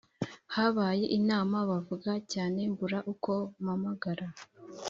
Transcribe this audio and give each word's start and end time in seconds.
Habaye 0.55 1.05
inama 1.19 1.57
bavuga 1.69 2.11
cyane 2.31 2.59
mbura 2.71 2.99
uko 3.13 3.31
mamagara 3.65 4.27